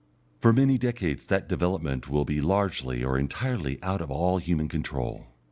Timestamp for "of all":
4.01-4.39